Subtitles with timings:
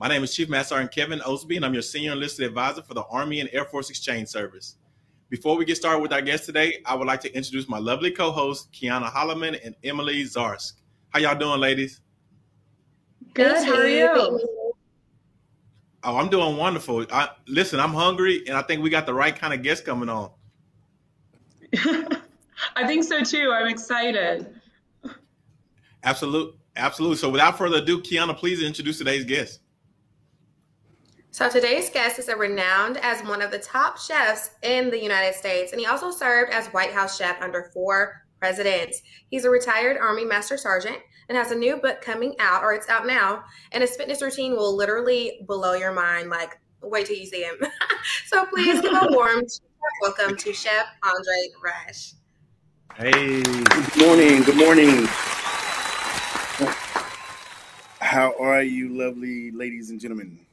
[0.00, 2.94] My name is Chief Master Sergeant Kevin Osby, and I'm your senior enlisted advisor for
[2.94, 4.76] the Army and Air Force Exchange Service.
[5.28, 8.12] Before we get started with our guest today, I would like to introduce my lovely
[8.12, 10.74] co-hosts, Kiana Holloman and Emily Zarsk.
[11.08, 12.00] How y'all doing, ladies?
[13.34, 13.66] Good.
[13.66, 14.40] How are you?
[16.04, 17.04] Oh, I'm doing wonderful.
[17.10, 20.08] I, listen, I'm hungry, and I think we got the right kind of guest coming
[20.08, 20.30] on.
[21.74, 23.50] I think so too.
[23.52, 24.46] I'm excited.
[26.04, 27.16] Absolutely, absolutely.
[27.16, 29.58] So, without further ado, Kiana, please introduce today's guest.
[31.30, 35.34] So today's guest is a renowned as one of the top chefs in the United
[35.34, 39.02] States, and he also served as White House chef under four presidents.
[39.28, 40.98] He's a retired Army Master Sergeant
[41.28, 44.52] and has a new book coming out, or it's out now, and his fitness routine
[44.52, 46.30] will literally blow your mind.
[46.30, 47.56] Like, wait till you see him.
[48.26, 49.42] so please give a warm
[50.00, 52.14] welcome to Chef Andre Rush.
[52.96, 53.42] Hey.
[53.42, 54.42] Good morning.
[54.42, 55.06] Good morning.
[58.00, 60.47] How are you, lovely ladies and gentlemen?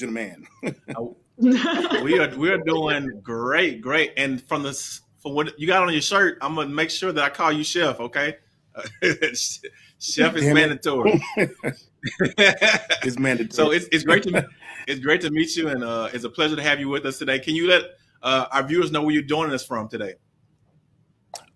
[0.00, 0.46] Gentleman.
[1.40, 4.12] we are we are doing great, great.
[4.16, 7.24] And from this, from what you got on your shirt, I'm gonna make sure that
[7.24, 7.98] I call you chef.
[7.98, 8.36] Okay,
[9.32, 11.22] chef is mandatory.
[11.36, 13.52] it's mandatory.
[13.52, 14.46] So it's it's great to
[14.86, 17.18] it's great to meet you, and uh, it's a pleasure to have you with us
[17.18, 17.38] today.
[17.38, 17.84] Can you let
[18.22, 20.14] uh, our viewers know where you're joining us from today?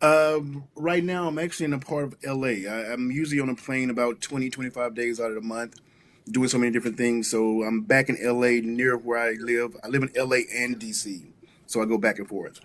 [0.00, 2.70] Um, right now, I'm actually in a part of LA.
[2.70, 5.80] I, am usually on a plane about 20, 25 days out of the month
[6.30, 7.30] doing so many different things.
[7.30, 9.76] So I'm back in LA near where I live.
[9.84, 11.26] I live in LA and DC.
[11.66, 12.60] So I go back and forth.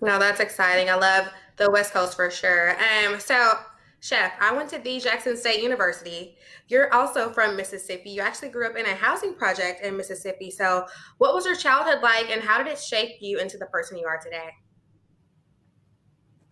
[0.00, 0.90] No, that's exciting.
[0.90, 2.76] I love the West Coast for sure.
[2.78, 3.54] Um, so
[4.00, 6.36] Chef, I went to the Jackson State University.
[6.68, 8.10] You're also from Mississippi.
[8.10, 10.50] You actually grew up in a housing project in Mississippi.
[10.50, 10.86] So,
[11.18, 14.06] what was your childhood like, and how did it shape you into the person you
[14.06, 14.50] are today?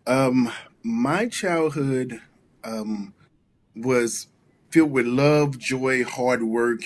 [0.07, 0.51] Um,
[0.83, 2.21] my childhood
[2.65, 3.15] um,
[3.77, 4.29] was
[4.71, 6.81] filled with love, joy, hard work,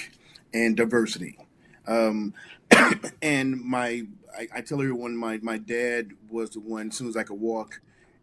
[0.53, 1.39] and diversity.
[1.87, 2.34] Um,
[3.22, 4.03] and my,
[4.37, 6.89] I, I, tell everyone, my my dad was the one.
[6.89, 7.81] As soon as I could walk,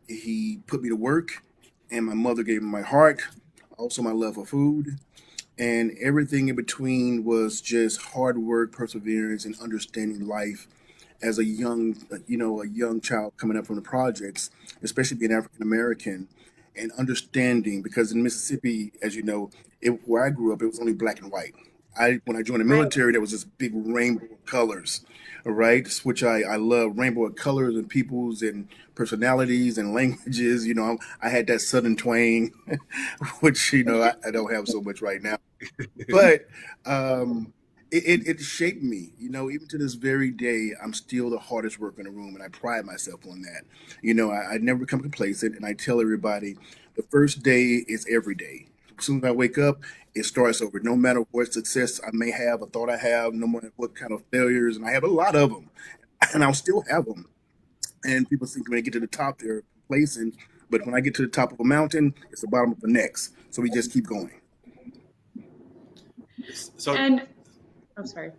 [0.07, 1.43] he put me to work,
[1.89, 3.21] and my mother gave me my heart,
[3.77, 4.99] also my love for food,
[5.57, 10.67] and everything in between was just hard work, perseverance, and understanding life.
[11.23, 11.95] As a young,
[12.27, 14.51] you know, a young child coming up from the projects,
[14.83, 16.27] especially being African American,
[16.77, 19.49] and understanding because in Mississippi, as you know,
[19.81, 21.53] it, where I grew up, it was only black and white.
[21.97, 25.05] I when I joined the military, there was this big rainbow of colors,
[25.45, 25.87] right?
[26.03, 30.67] Which I I love rainbow of colors and peoples and personalities and languages.
[30.67, 32.51] You know, I had that southern twang,
[33.39, 35.37] which you know I, I don't have so much right now.
[36.09, 36.47] But
[36.85, 37.53] um,
[38.03, 39.11] it, it, shaped me.
[39.17, 42.35] You know, even to this very day, I'm still the hardest worker in the room,
[42.35, 43.63] and I pride myself on that.
[44.01, 46.55] You know, I, I never become complacent, and I tell everybody
[46.95, 48.67] the first day is every day.
[48.97, 49.81] As soon as I wake up,
[50.13, 50.79] it starts over.
[50.79, 54.11] No matter what success I may have, a thought I have, no matter what kind
[54.11, 55.69] of failures, and I have a lot of them,
[56.33, 57.27] and I'll still have them.
[58.05, 60.35] And people think when they get to the top, they're complacent.
[60.69, 62.87] But when I get to the top of a mountain, it's the bottom of the
[62.87, 63.33] next.
[63.51, 64.31] So we just keep going.
[66.77, 67.27] So and
[67.97, 68.31] I'm sorry.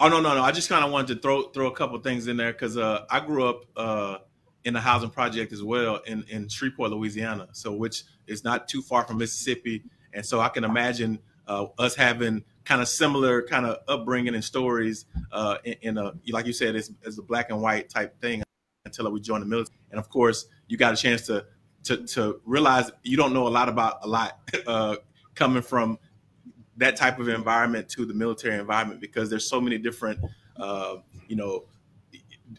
[0.00, 0.42] Oh no no no!
[0.42, 3.04] I just kind of wanted to throw throw a couple things in there because uh,
[3.08, 4.18] I grew up uh,
[4.64, 8.82] in a housing project as well in in Shreveport, Louisiana, so which is not too
[8.82, 13.66] far from Mississippi, and so I can imagine uh, us having kind of similar kind
[13.66, 17.50] of upbringing and stories uh, in, in, a like you said, it's, it's a black
[17.50, 18.42] and white type thing
[18.84, 21.44] until we joined the military, and of course you got a chance to
[21.84, 24.96] to to realize you don't know a lot about a lot uh,
[25.34, 25.98] coming from
[26.76, 30.20] that type of environment to the military environment because there's so many different,
[30.56, 30.96] uh,
[31.28, 31.64] you know,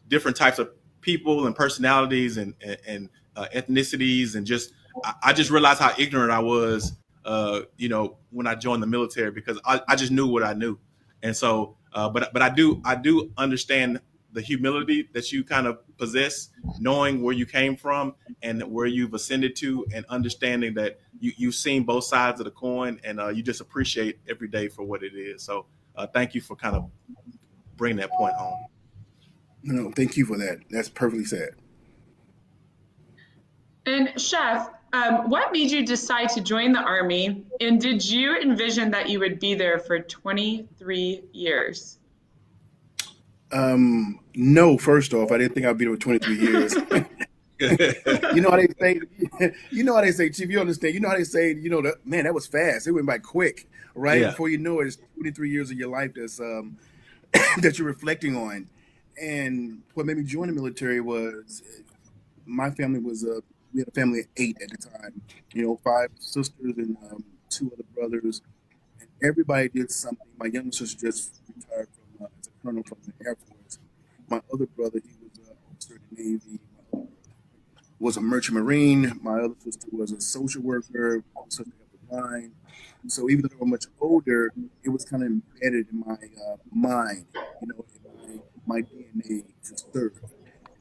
[0.08, 0.70] different types of
[1.02, 4.74] people and personalities and and, and uh, ethnicities and just
[5.04, 6.94] I, I, just realized how ignorant I was,
[7.26, 10.54] uh, you know, when I joined the military because I, I just knew what I
[10.54, 10.80] knew,
[11.22, 14.00] and so uh, but but I do I do understand
[14.36, 19.14] the humility that you kind of possess, knowing where you came from and where you've
[19.14, 23.30] ascended to, and understanding that you, you've seen both sides of the coin, and uh,
[23.30, 25.42] you just appreciate every day for what it is.
[25.42, 25.66] So,
[25.96, 26.92] uh, thank you for kind of
[27.78, 28.66] bringing that point home.
[29.64, 30.60] No, thank you for that.
[30.70, 31.52] That's perfectly said.
[33.86, 37.46] And chef, um, what made you decide to join the Army?
[37.62, 42.00] And did you envision that you would be there for 23 years?
[43.52, 46.74] Um, no, first off, I didn't think I'd be there for 23 years.
[47.60, 49.00] you know how they say,
[49.72, 51.82] you know how they say, Chief, you understand, you know how they say, you know,
[51.82, 52.88] that, man, that was fast.
[52.88, 54.22] It went by quick, right?
[54.22, 54.30] Yeah.
[54.32, 56.78] Before you know it, it's 23 years of your life that's, um,
[57.62, 58.68] that you're reflecting on.
[59.22, 61.64] And what made me join the military was
[62.46, 63.42] my family was a,
[63.74, 65.22] we had a family of eight at the time,
[65.54, 68.42] you know, five sisters and um, two other brothers.
[69.00, 70.28] And everybody did something.
[70.38, 72.05] My younger sister just retired from, uh,
[72.66, 73.80] colonel from the Air Force.
[74.28, 76.60] My other brother, he was an officer in the Navy
[78.00, 79.20] was a merchant marine.
[79.22, 81.64] My other sister was a social worker, also
[82.10, 82.52] blind.
[83.08, 84.52] So even though were much older,
[84.84, 87.26] it was kind of embedded in my uh, mind,
[87.62, 87.86] you know,
[88.28, 90.20] in my, my DNA to serve,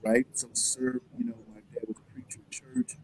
[0.02, 0.26] right?
[0.32, 2.96] So serve, you know, my dad was a preacher in church.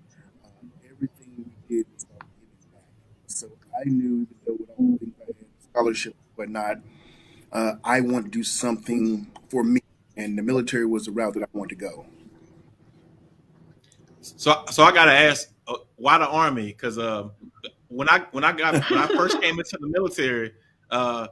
[0.44, 2.82] Um, everything we did was about giving back.
[3.26, 3.48] So
[3.78, 6.78] I knew, even though I had scholarship but not,
[7.52, 9.80] uh, I want to do something for me,
[10.16, 12.06] and the military was the route that I wanted to go.
[14.20, 16.66] So, so I gotta ask, uh, why the army?
[16.66, 17.28] Because uh,
[17.88, 20.52] when I when I got when I first came into the military,
[20.90, 21.28] uh,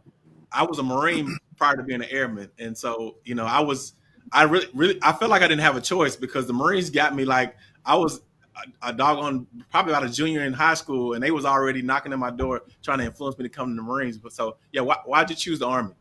[0.50, 3.94] I was a Marine prior to being an airman, and so you know I was
[4.32, 7.14] I really really I felt like I didn't have a choice because the Marines got
[7.14, 8.22] me like I was
[8.56, 11.82] a, a dog on probably about a junior in high school, and they was already
[11.82, 14.18] knocking at my door trying to influence me to come to the Marines.
[14.18, 15.94] But so yeah, why why'd you choose the army?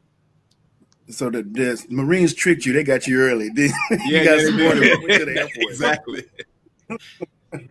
[1.09, 3.49] So the, the Marines tricked you; they got you early.
[3.55, 3.71] yeah,
[4.07, 6.25] you got yeah, exactly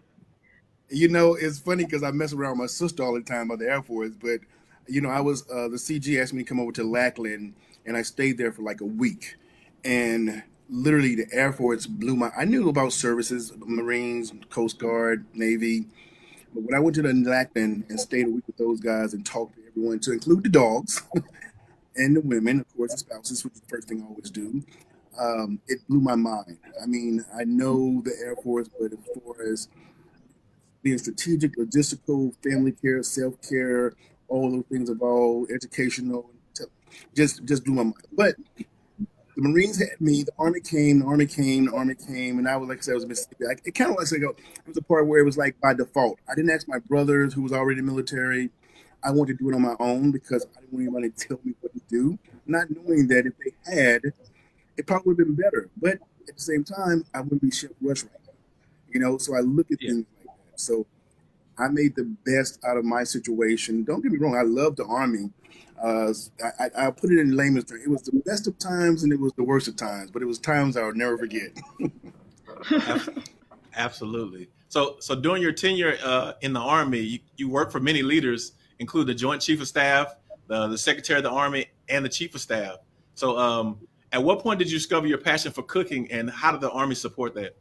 [0.88, 3.58] you know, it's funny because I mess around with my sister all the time about
[3.58, 4.40] the Air Force, but
[4.86, 7.54] you know, I was uh, the CG asked me to come over to Lackland,
[7.84, 9.36] and I stayed there for like a week,
[9.84, 12.30] and literally the Air Force blew my.
[12.36, 15.86] I knew about services, Marines, Coast Guard, Navy,
[16.54, 19.26] but when I went to the Lackland and stayed a week with those guys and
[19.26, 21.02] talked to everyone, to include the dogs
[21.96, 24.62] and the women, of course, the spouses, which is the first thing I always do
[25.18, 26.58] um, it blew my mind.
[26.82, 29.68] I mean, I know the Air Force, but as far as
[30.82, 33.94] being strategic, logistical, family care, self care,
[34.28, 36.30] all those things involved, educational,
[37.14, 38.06] just just blew my mind.
[38.12, 40.22] But the Marines had me.
[40.22, 41.00] The Army came.
[41.00, 41.66] The Army came.
[41.66, 43.44] The Army came, and I was like I said, I was Mississippi.
[43.46, 44.30] I, it kind of like go.
[44.30, 46.18] It was a part where it was like by default.
[46.30, 48.50] I didn't ask my brothers, who was already in the military.
[49.06, 51.40] I wanted to do it on my own because I didn't want anybody to tell
[51.44, 54.02] me what to do, not knowing that if they had,
[54.76, 55.70] it probably would have been better.
[55.80, 55.98] But
[56.28, 58.32] at the same time, I wouldn't be Chef Rush right now.
[58.92, 59.90] You know, so I look at yeah.
[59.90, 60.60] things like that.
[60.60, 60.86] So
[61.56, 63.84] I made the best out of my situation.
[63.84, 65.30] Don't get me wrong, I love the army.
[65.80, 66.12] Uh,
[66.58, 67.84] I, I, put it in layman's terms.
[67.84, 70.24] It was the best of times and it was the worst of times, but it
[70.24, 71.50] was times I would never forget.
[73.76, 74.48] Absolutely.
[74.68, 78.52] So, so during your tenure uh, in the army, you, you worked for many leaders,
[78.78, 80.14] include the Joint Chief of Staff,
[80.46, 82.76] the, the Secretary of the Army, and the Chief of Staff.
[83.14, 83.78] So, um,
[84.12, 86.94] at what point did you discover your passion for cooking, and how did the Army
[86.94, 87.56] support that?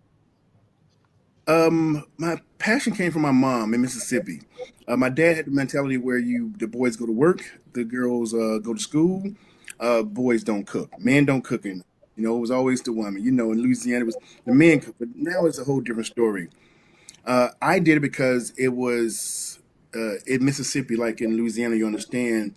[1.47, 4.41] Um, my passion came from my mom in Mississippi.
[4.87, 8.33] Uh, my dad had the mentality where you the boys go to work, the girls
[8.33, 9.23] uh, go to school,
[9.79, 11.65] uh, boys don't cook, men don't cook.
[11.65, 11.83] You
[12.17, 13.23] know, it was always the woman.
[13.23, 16.07] You know, in Louisiana, it was the men cook, but now it's a whole different
[16.07, 16.49] story.
[17.25, 19.54] Uh, I did it because it was
[19.95, 21.75] uh, in Mississippi, like in Louisiana.
[21.75, 22.55] You understand,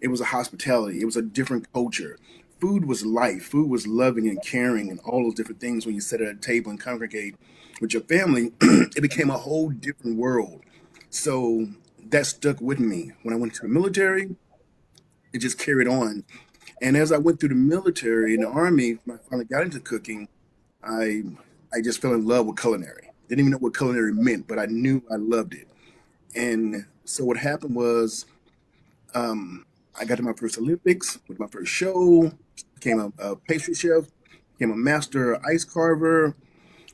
[0.00, 1.00] it was a hospitality.
[1.00, 2.18] It was a different culture
[2.60, 3.44] food was life.
[3.44, 6.34] Food was loving and caring and all those different things when you sit at a
[6.34, 7.36] table and congregate
[7.80, 8.52] with your family.
[8.60, 10.62] it became a whole different world.
[11.10, 11.68] So
[12.08, 13.12] that stuck with me.
[13.22, 14.36] When I went to the military,
[15.32, 16.24] it just carried on.
[16.80, 20.28] And as I went through the military and the army, I finally got into cooking,
[20.82, 21.22] I
[21.72, 23.10] I just fell in love with culinary.
[23.28, 25.68] Didn't even know what culinary meant, but I knew I loved it.
[26.34, 28.26] And so what happened was
[29.14, 29.64] um,
[29.98, 32.32] I got to my first Olympics with my first show,
[32.74, 34.04] became a, a pastry chef,
[34.56, 36.34] became a master ice carver,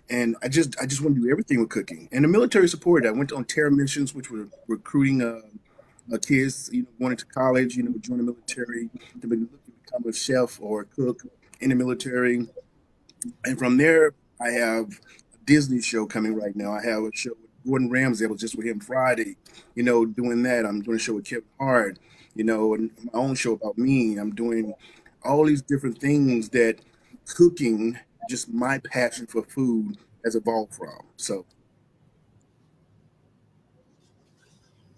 [0.08, 2.08] and I just I just want to do everything with cooking.
[2.12, 3.08] And the military supported.
[3.08, 5.40] I went on terror missions, which were recruiting uh,
[6.12, 10.08] uh, kids, you know, going into college, you know, join the military to be, become
[10.08, 11.22] a chef or a cook
[11.60, 12.46] in the military.
[13.44, 15.00] And from there, I have
[15.32, 16.72] a Disney show coming right now.
[16.72, 17.32] I have a show
[17.66, 18.24] Gordon Ramsay.
[18.24, 19.36] I was just with him Friday,
[19.74, 20.64] you know, doing that.
[20.64, 21.98] I'm doing a show with Kevin Hart,
[22.34, 24.16] you know, and my own show about me.
[24.16, 24.74] I'm doing
[25.24, 26.80] all these different things that
[27.26, 31.00] cooking, just my passion for food, has evolved from.
[31.16, 31.46] So.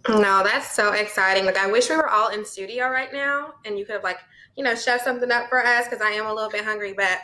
[0.08, 1.44] No, that's so exciting.
[1.44, 4.20] Like, I wish we were all in studio right now and you could have, like,
[4.56, 6.92] you know, chef something up for us because I am a little bit hungry.
[6.92, 7.18] But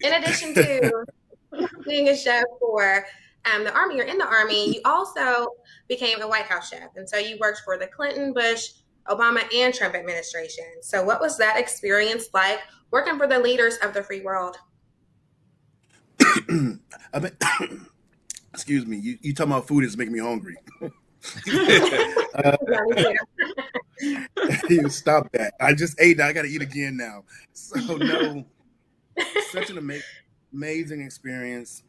[0.00, 1.04] in addition to
[1.86, 3.06] being a chef for
[3.44, 5.48] um, the Army or in the Army, you also
[5.88, 6.90] became a White House chef.
[6.96, 8.70] And so you worked for the Clinton, Bush,
[9.08, 10.64] Obama, and Trump administration.
[10.80, 14.56] So, what was that experience like working for the leaders of the free world?
[16.20, 16.78] I
[17.18, 17.32] mean,
[18.54, 20.56] excuse me, you, you talking about food is making me hungry.
[20.80, 22.56] uh,
[24.68, 25.54] you stop that.
[25.60, 26.20] I just ate.
[26.20, 27.24] I got to eat again now.
[27.52, 28.44] So no,
[29.50, 30.04] such an amazing,
[30.52, 31.82] amazing experience.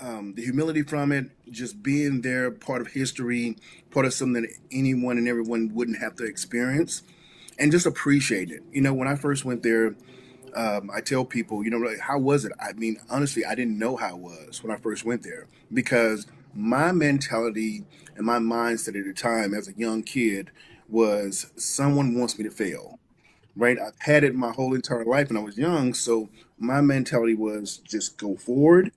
[0.00, 3.56] Um, the humility from it, just being there, part of history,
[3.90, 7.02] part of something that anyone and everyone wouldn't have to experience,
[7.58, 8.62] and just appreciate it.
[8.72, 9.94] You know, when I first went there,
[10.54, 12.52] um, I tell people, you know, like, how was it?
[12.60, 16.26] I mean, honestly, I didn't know how it was when I first went there because
[16.54, 17.84] my mentality
[18.16, 20.50] and my mindset at the time as a young kid
[20.88, 22.98] was someone wants me to fail,
[23.56, 23.78] right?
[23.78, 25.94] I've had it my whole entire life when I was young.
[25.94, 28.92] So my mentality was just go forward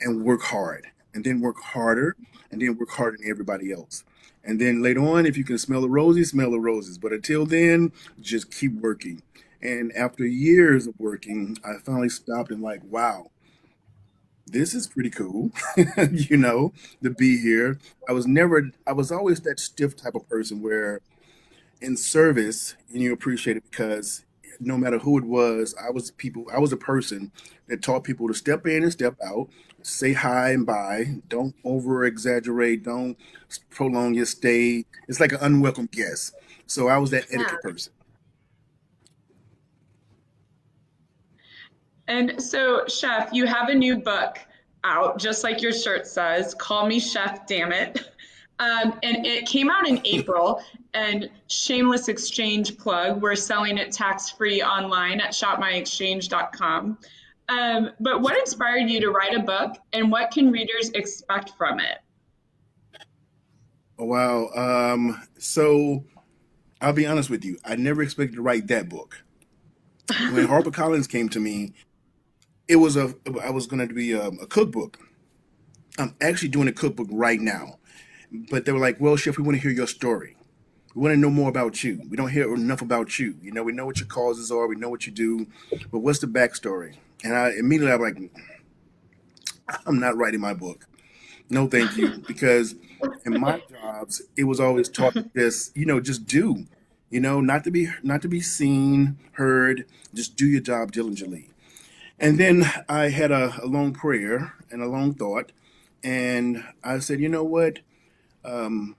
[0.00, 2.16] and work hard and then work harder
[2.50, 4.04] and then work harder than everybody else.
[4.44, 6.98] And then later on, if you can smell the roses, smell the roses.
[6.98, 9.22] But until then, just keep working.
[9.62, 13.30] And after years of working, I finally stopped and like, wow,
[14.46, 15.50] this is pretty cool,
[16.12, 17.78] you know, to be here.
[18.06, 21.00] I was never, I was always that stiff type of person where
[21.80, 24.24] in service, and you appreciate it because
[24.60, 27.32] no matter who it was, I was people, I was a person
[27.68, 29.48] that taught people to step in and step out,
[29.84, 33.16] say hi and bye, don't over exaggerate, don't
[33.70, 34.84] prolong your stay.
[35.08, 36.34] It's like an unwelcome guest.
[36.66, 37.92] So I was that etiquette person.
[42.08, 44.38] And so, Chef, you have a new book
[44.84, 48.10] out, just like your shirt says, Call Me Chef, Damn It.
[48.58, 50.62] Um, and it came out in April.
[50.96, 56.98] And shameless exchange plug, we're selling it tax free online at shopmyexchange.com.
[57.48, 61.80] Um, but what inspired you to write a book and what can readers expect from
[61.80, 61.98] it?
[63.98, 64.48] Oh, wow.
[64.54, 66.04] Um, so
[66.80, 67.58] I'll be honest with you.
[67.64, 69.24] I never expected to write that book.
[70.08, 71.74] When HarperCollins came to me
[72.68, 74.98] it was a I was going to be a, a, cookbook.
[75.98, 77.78] I'm actually doing a cookbook right now,
[78.50, 80.36] but they were like, "Well, chef, we want to hear your story.
[80.94, 82.00] We want to know more about you.
[82.08, 83.36] We don't hear enough about you.
[83.42, 85.46] You know, we know what your causes are, we know what you do,
[85.90, 88.18] but what's the backstory?" And I immediately I'm like,
[89.86, 90.86] "I'm not writing my book.
[91.50, 92.76] No, thank you," because
[93.26, 96.66] in my jobs it was always taught this, you know, just do,
[97.10, 101.48] you know, not to be not to be seen, heard, just do your job diligently
[102.20, 105.52] and then I had a, a long prayer and a long thought,
[106.04, 107.80] and I said, you know what?
[108.44, 108.96] Um,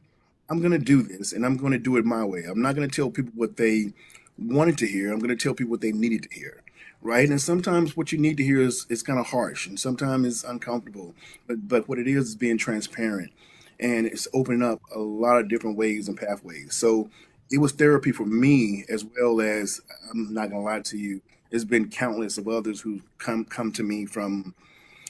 [0.49, 2.43] I'm going to do this, and I'm going to do it my way.
[2.49, 3.93] I'm not going to tell people what they
[4.39, 5.13] wanted to hear.
[5.13, 6.63] I'm going to tell people what they needed to hear,
[7.05, 7.29] right?
[7.29, 10.43] And sometimes what you need to hear is, is kind of harsh, and sometimes it's
[10.43, 11.13] uncomfortable.
[11.47, 13.31] But but what it is is being transparent,
[13.79, 16.75] and it's opening up a lot of different ways and pathways.
[16.75, 17.09] So
[17.51, 19.81] it was therapy for me as well as
[20.11, 23.83] I'm not to lie to you there's been countless of others who come come to
[23.83, 24.53] me from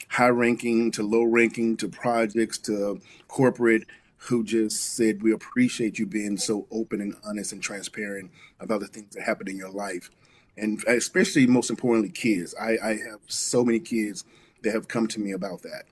[0.10, 3.84] high ranking to low ranking to projects to corporate
[4.18, 8.88] who just said we appreciate you being so open and honest and transparent about the
[8.88, 10.12] things that happen in your life
[10.58, 14.26] and especially most importantly kids i, I have so many kids
[14.64, 15.84] that have come to me about that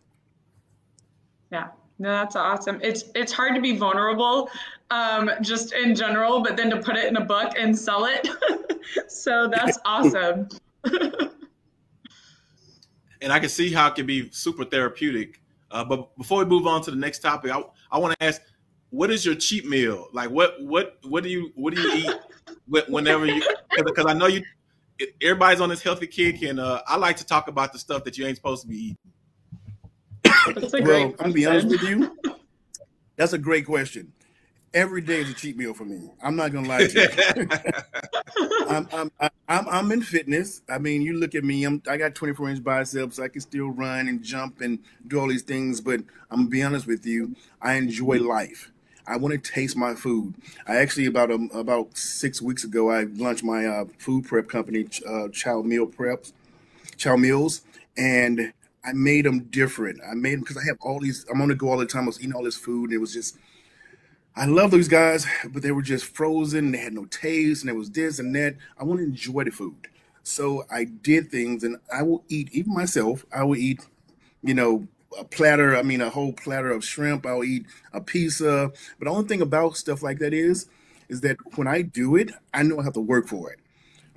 [1.51, 1.67] yeah
[1.99, 4.49] no that's awesome it's it's hard to be vulnerable
[4.91, 8.27] um, just in general but then to put it in a book and sell it
[9.07, 10.49] so that's awesome.
[13.21, 15.41] and I can see how it can be super therapeutic.
[15.71, 18.41] Uh, but before we move on to the next topic, I, I want to ask,
[18.91, 20.07] what is your cheat meal?
[20.13, 22.15] Like, what what what do you what do you eat
[22.67, 23.43] whenever you?
[23.75, 24.43] Because I know you,
[25.21, 28.17] everybody's on this healthy kick, and uh, I like to talk about the stuff that
[28.17, 28.95] you ain't supposed to be
[30.25, 30.85] eating.
[30.85, 32.17] well, I'm gonna be honest with you.
[33.15, 34.11] That's a great question
[34.73, 36.09] every day is a cheat meal for me.
[36.21, 37.01] I'm not gonna lie to
[37.35, 37.47] you.
[38.67, 39.11] I'm, I'm,
[39.47, 40.61] I'm, I'm in fitness.
[40.69, 41.63] I mean, you look at me.
[41.63, 43.19] I'm, I got 24 inch biceps.
[43.19, 45.79] I can still run and jump and do all these things.
[45.81, 47.35] But I'm gonna be honest with you.
[47.61, 48.71] I enjoy life.
[49.07, 50.35] I want to taste my food.
[50.67, 54.87] I actually about um, about six weeks ago I launched my uh, food prep company,
[55.07, 56.33] uh, Chow Meal Preps,
[56.97, 57.61] Chow Meals,
[57.97, 58.53] and
[58.85, 59.99] I made them different.
[60.09, 61.25] I made them because I have all these.
[61.31, 62.03] I'm on the go all the time.
[62.03, 63.37] I was eating all this food, and it was just
[64.35, 66.71] I love those guys, but they were just frozen.
[66.71, 68.55] They had no taste, and it was this and that.
[68.79, 69.87] I want to enjoy the food,
[70.23, 73.25] so I did things, and I will eat even myself.
[73.35, 73.81] I will eat,
[74.41, 74.87] you know,
[75.19, 75.75] a platter.
[75.75, 77.25] I mean, a whole platter of shrimp.
[77.25, 78.71] I'll eat a pizza.
[78.99, 80.67] But the only thing about stuff like that is,
[81.09, 83.59] is that when I do it, I know I have to work for it,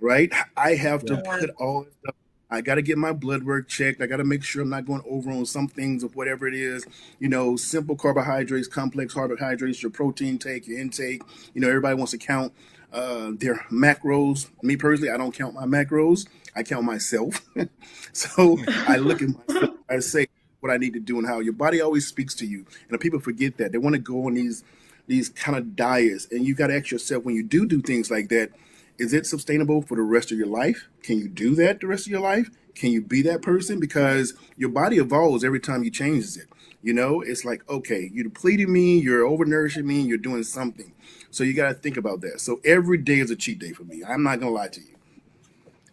[0.00, 0.32] right?
[0.56, 2.14] I have to put all stuff
[2.50, 4.00] I got to get my blood work checked.
[4.00, 6.54] I got to make sure I'm not going over on some things of whatever it
[6.54, 6.86] is.
[7.18, 11.22] You know, simple carbohydrates, complex carbohydrates, your protein take, your intake.
[11.54, 12.52] You know, everybody wants to count
[12.92, 14.48] uh, their macros.
[14.62, 16.26] Me personally, I don't count my macros.
[16.54, 17.44] I count myself.
[18.12, 19.70] so I look at myself.
[19.90, 20.26] I say
[20.66, 22.66] what I need to do and how your body always speaks to you.
[22.88, 24.64] And people forget that they want to go on these
[25.08, 28.10] these kind of diets, and you got to ask yourself when you do do things
[28.10, 28.50] like that
[28.98, 30.88] is it sustainable for the rest of your life?
[31.02, 32.48] Can you do that the rest of your life?
[32.74, 33.80] Can you be that person?
[33.80, 36.46] Because your body evolves every time you changes it.
[36.82, 40.92] You know, it's like, okay, you're depleting me, you're overnourishing me, you're doing something.
[41.30, 42.40] So you got to think about that.
[42.40, 44.02] So every day is a cheat day for me.
[44.06, 44.94] I'm not going to lie to you.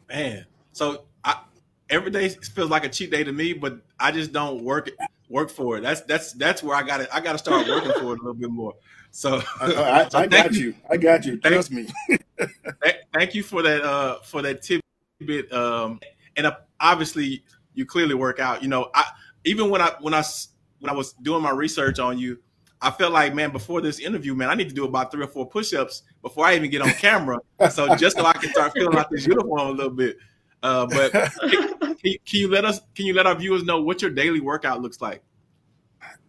[0.08, 1.06] Man, so
[1.94, 4.90] every day feels like a cheat day to me, but I just don't work
[5.30, 5.82] work for it.
[5.82, 8.24] That's that's that's where I got to I got to start working for it a
[8.24, 8.74] little bit more.
[9.12, 10.74] So I, I, so I got you.
[10.90, 11.38] I got you.
[11.40, 11.90] Trust thank,
[12.40, 12.50] me.
[13.14, 15.52] thank you for that uh for that tidbit.
[15.54, 16.00] Um,
[16.36, 18.64] and uh, obviously you clearly work out.
[18.64, 19.06] You know, I
[19.46, 20.24] even when I when I
[20.80, 22.40] when I was doing my research on you,
[22.82, 25.28] I felt like, man, before this interview, man, I need to do about three or
[25.28, 27.40] four push-ups before I even get on camera.
[27.72, 30.18] so just so I can start feeling like this uniform a little bit.
[30.64, 32.80] Uh, but can, can, you let us?
[32.96, 35.22] Can you let our viewers know what your daily workout looks like?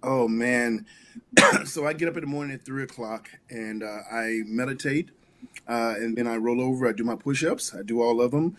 [0.02, 0.84] Oh man,
[1.64, 5.10] so I get up in the morning at three o'clock and uh, I meditate,
[5.68, 6.88] uh, and then I roll over.
[6.88, 7.74] I do my push-ups.
[7.74, 8.56] I do all of them.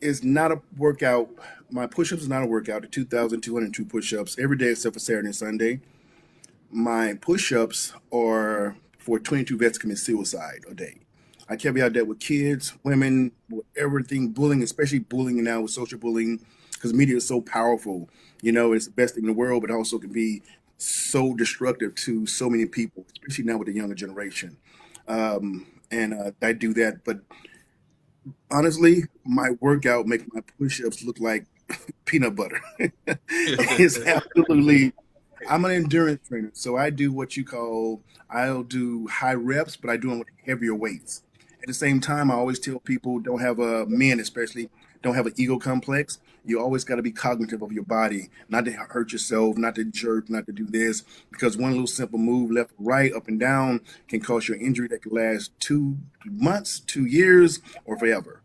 [0.00, 1.28] It's not a workout.
[1.70, 2.90] My push-ups is not a workout.
[2.90, 5.80] Two thousand two hundred two push-ups every day except for Saturday and Sunday.
[6.70, 11.00] My push-ups are for twenty-two vets commit suicide a day.
[11.48, 15.98] I carry out that with kids, women, with everything, bullying, especially bullying now with social
[15.98, 18.08] bullying, because media is so powerful.
[18.42, 20.42] You know, it's the best thing in the world, but also can be
[20.76, 24.56] so destructive to so many people, especially now with the younger generation.
[25.08, 27.20] Um, and uh, I do that, but
[28.50, 31.46] honestly, my workout makes my push-ups look like
[32.04, 32.60] peanut butter.
[33.28, 34.92] it's absolutely.
[35.48, 39.90] I'm an endurance trainer, so I do what you call I'll do high reps, but
[39.90, 41.22] I do them with heavier weights.
[41.68, 44.70] The same time, I always tell people don't have a men especially
[45.02, 48.64] don't have an ego complex you always got to be cognitive of your body, not
[48.64, 52.50] to hurt yourself, not to jerk, not to do this, because one little simple move
[52.50, 56.80] left, right, up and down can cause you an injury that could last two months,
[56.80, 58.42] two years, or forever.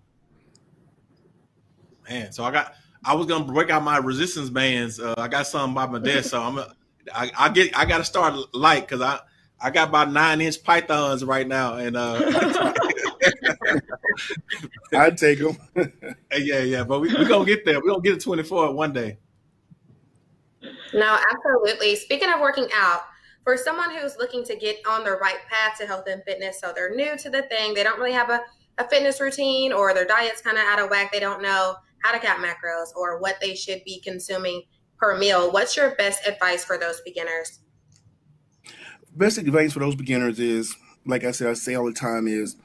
[2.10, 2.74] Man, so I got,
[3.06, 5.00] I was gonna break out my resistance bands.
[5.00, 6.76] Uh, I got some by my desk, so I'm, a,
[7.16, 9.20] I, I get, I got to start light because I,
[9.62, 12.74] I got about nine inch pythons right now, and uh,
[14.94, 15.58] I'd take them.
[16.38, 17.80] yeah, yeah, but we we gonna get there.
[17.80, 19.18] We're gonna get to twenty four one day.
[20.94, 21.96] No, absolutely.
[21.96, 23.02] Speaking of working out,
[23.44, 26.72] for someone who's looking to get on the right path to health and fitness, so
[26.74, 28.42] they're new to the thing, they don't really have a,
[28.78, 32.12] a fitness routine or their diet's kind of out of whack, they don't know how
[32.12, 34.64] to count macros or what they should be consuming
[34.98, 35.52] per meal.
[35.52, 37.60] What's your best advice for those beginners?
[39.16, 42.56] Best advice for those beginners is, like I said, I say all the time, is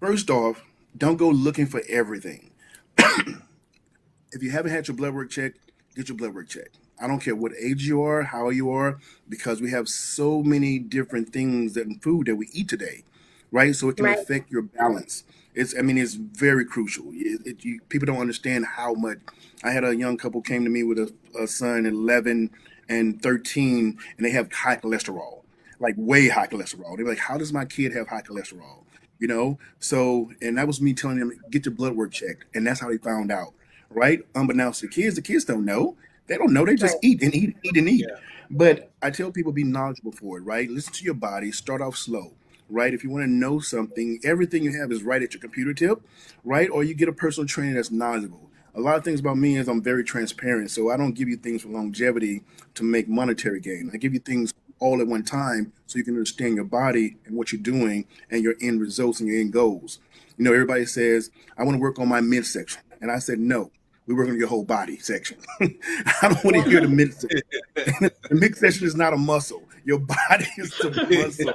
[0.00, 0.62] First off,
[0.96, 2.50] don't go looking for everything.
[2.98, 5.58] if you haven't had your blood work checked,
[5.94, 6.78] get your blood work checked.
[7.00, 10.78] I don't care what age you are, how you are, because we have so many
[10.78, 13.04] different things that in food that we eat today,
[13.50, 13.74] right?
[13.74, 14.18] So it can right.
[14.18, 15.24] affect your balance.
[15.54, 17.06] It's, I mean, it's very crucial.
[17.12, 19.18] It, it, you, people don't understand how much.
[19.64, 22.50] I had a young couple came to me with a, a son, 11
[22.90, 25.42] and 13, and they have high cholesterol,
[25.80, 26.96] like way high cholesterol.
[26.96, 28.84] They're like, how does my kid have high cholesterol?
[29.18, 29.58] You know.
[29.78, 32.88] So, and that was me telling them get your blood work checked, and that's how
[32.88, 33.52] they found out,
[33.90, 34.20] right?
[34.34, 35.96] Unbeknownst to kids, the kids don't know.
[36.26, 36.64] They don't know.
[36.64, 38.06] They just eat and eat, eat and eat.
[38.08, 38.16] Yeah.
[38.50, 40.68] But I tell people be knowledgeable for it, right?
[40.68, 41.52] Listen to your body.
[41.52, 42.32] Start off slow,
[42.68, 42.92] right?
[42.94, 46.02] If you want to know something, everything you have is right at your computer tip,
[46.44, 46.68] right?
[46.70, 48.50] Or you get a personal trainer that's knowledgeable.
[48.74, 51.36] A lot of things about me is I'm very transparent, so I don't give you
[51.36, 52.42] things for longevity
[52.74, 53.90] to make monetary gain.
[53.92, 57.36] I give you things all at one time so you can understand your body and
[57.36, 59.98] what you're doing and your end results and your end goals.
[60.36, 62.82] You know, everybody says, I want to work on my midsection.
[63.00, 63.70] And I said, no,
[64.06, 65.38] we work on your whole body section.
[65.60, 67.42] I don't want to hear the midsection.
[67.74, 69.62] the midsection is not a muscle.
[69.84, 71.54] Your body is the muscle.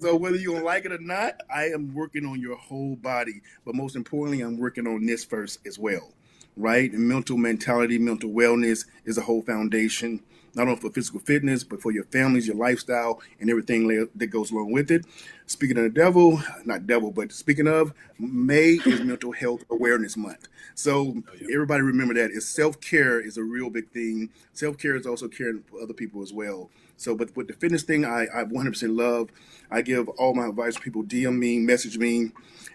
[0.00, 3.42] so whether you like it or not, I am working on your whole body.
[3.64, 6.12] But most importantly, I'm working on this first as well.
[6.56, 6.92] Right?
[6.92, 10.20] And mental mentality, mental wellness is a whole foundation
[10.54, 14.50] not only for physical fitness, but for your families, your lifestyle, and everything that goes
[14.50, 15.04] along with it.
[15.46, 20.48] Speaking of the devil, not devil, but speaking of, May is Mental Health Awareness Month.
[20.74, 24.30] So oh, everybody remember that is self care is a real big thing.
[24.52, 26.70] Self care is also caring for other people as well.
[26.96, 29.30] So, but with the fitness thing, I, I 100% love.
[29.70, 30.78] I give all my advice.
[30.78, 32.30] People DM me, message me,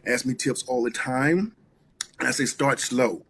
[0.05, 1.55] ask me tips all the time.
[2.19, 3.23] I say start slow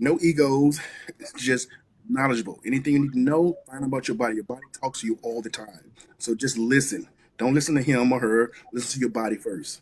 [0.00, 0.80] no egos,
[1.36, 1.68] just
[2.10, 2.60] knowledgeable.
[2.66, 4.34] Anything you need to know, find about your body.
[4.34, 5.92] Your body talks to you all the time.
[6.18, 7.08] So just listen.
[7.38, 8.52] Don't listen to him or her.
[8.72, 9.80] Listen to your body first.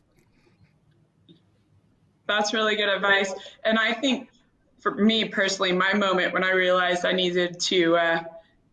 [2.26, 3.32] That's really good advice.
[3.64, 4.28] And I think
[4.78, 8.20] for me personally, my moment when I realized I needed to uh,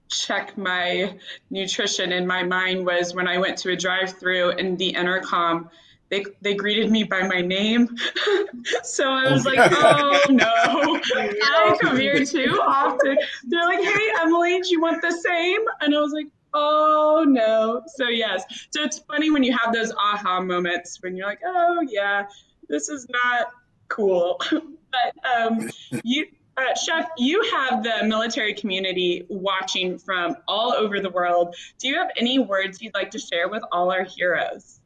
[0.09, 1.17] check my
[1.49, 5.69] nutrition in my mind was when I went to a drive through and the intercom
[6.09, 7.95] they they greeted me by my name.
[8.83, 10.45] so I was like, oh no,
[11.15, 13.17] I come here too often.
[13.47, 15.61] They're like, hey Emily, do you want the same?
[15.81, 17.83] And I was like, oh no.
[17.87, 18.43] So yes.
[18.71, 22.27] So it's funny when you have those aha moments when you're like, oh yeah,
[22.69, 23.47] this is not
[23.87, 24.39] cool.
[24.51, 25.69] but um,
[26.03, 31.53] you uh, Chef, you have the military community watching from all over the world.
[31.79, 34.79] Do you have any words you'd like to share with all our heroes?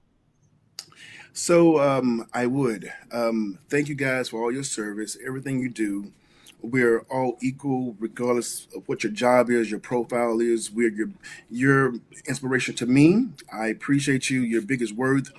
[1.34, 6.12] So um, I would um, thank you guys for all your service, everything you do.
[6.62, 10.70] We're all equal, regardless of what your job is, your profile is.
[10.72, 11.10] We're your
[11.50, 11.94] your
[12.28, 13.30] inspiration to me.
[13.54, 14.42] I appreciate you.
[14.42, 15.32] Your biggest worth,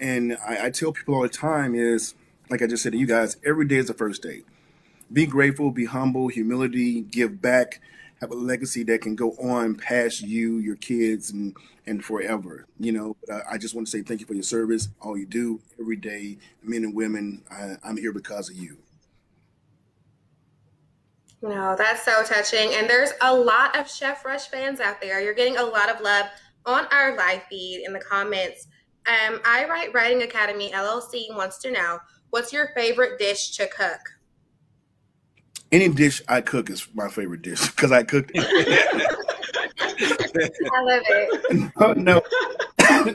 [0.00, 2.14] and I, I tell people all the time is
[2.50, 3.36] like I just said to you guys.
[3.46, 4.42] Every day is the first day.
[5.12, 7.80] Be grateful, be humble, humility, give back
[8.24, 11.54] have a legacy that can go on past you, your kids, and
[11.86, 12.66] and forever.
[12.80, 15.26] You know, I, I just want to say thank you for your service, all you
[15.26, 17.42] do every day, men and women.
[17.50, 18.78] I, I'm here because of you.
[21.42, 22.72] No, that's so touching.
[22.72, 25.20] And there's a lot of Chef Rush fans out there.
[25.20, 26.24] You're getting a lot of love
[26.64, 28.66] on our live feed in the comments.
[29.06, 31.98] Um, I Write Writing Academy LLC wants to know
[32.30, 34.00] what's your favorite dish to cook?
[35.74, 38.30] Any dish I cook is my favorite dish because I cooked.
[38.36, 38.42] I
[40.84, 41.72] love it.
[41.96, 42.22] no,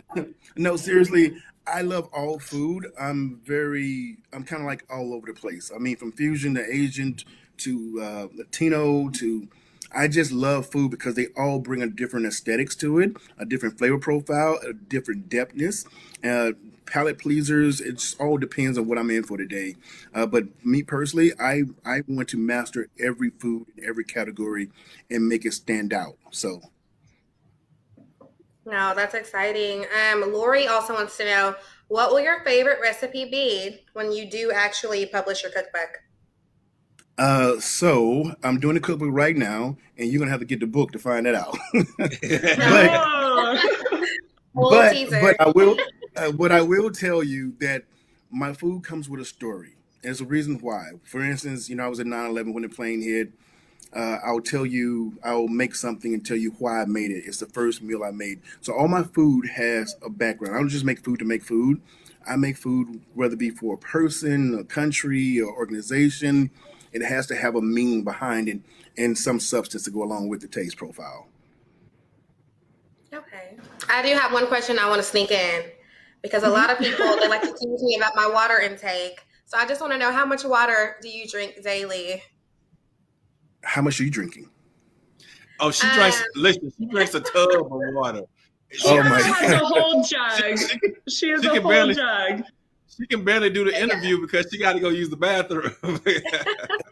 [0.10, 0.26] no,
[0.58, 1.38] no, seriously.
[1.66, 2.88] I love all food.
[3.00, 5.72] I'm very, I'm kind of like all over the place.
[5.74, 7.16] I mean, from fusion to Asian
[7.60, 9.48] to uh, Latino to,
[9.92, 13.78] I just love food because they all bring a different aesthetics to it, a different
[13.78, 15.86] flavor profile, a different depthness.
[16.24, 16.52] Uh,
[16.90, 17.82] palate pleasers.
[17.82, 19.76] It just all depends on what I'm in for today.
[20.14, 24.70] Uh, but me personally, I I want to master every food in every category
[25.10, 26.18] and make it stand out.
[26.32, 26.62] So.
[28.66, 29.86] No, that's exciting.
[30.12, 31.56] Um, Lori also wants to know
[31.88, 36.04] what will your favorite recipe be when you do actually publish your cookbook?
[37.20, 40.68] Uh, so I'm doing a cookbook right now, and you're gonna have to get the
[40.68, 41.58] book to find that out.
[41.98, 42.16] but,
[44.56, 45.78] but, but I will
[46.16, 47.84] uh, but I will tell you that
[48.32, 49.74] my food comes with a story.
[50.02, 50.92] There's a reason why.
[51.04, 53.34] For instance, you know, I was at 9/11 when the plane hit.
[53.94, 57.24] Uh, I'll tell you, I'll make something and tell you why I made it.
[57.26, 58.40] It's the first meal I made.
[58.62, 60.56] So all my food has a background.
[60.56, 61.82] I don't just make food to make food.
[62.26, 66.52] I make food whether it be for a person, a country, or organization.
[66.92, 68.60] It has to have a meaning behind it
[68.98, 71.28] and some substance to go along with the taste profile.
[73.14, 73.58] Okay.
[73.90, 75.64] I do have one question I want to sneak in
[76.22, 79.20] because a lot of people they like to tease me about my water intake.
[79.46, 82.22] So I just want to know how much water do you drink daily?
[83.64, 84.50] How much are you drinking?
[85.60, 86.22] Oh, she drinks.
[86.22, 88.22] Uh, listen, she drinks a tub of water.
[88.72, 89.62] She oh my has God.
[89.64, 90.32] a whole jug.
[90.38, 92.44] She, she, she has she a whole barely, jug.
[93.00, 95.74] She can barely do the interview because she got to go use the bathroom.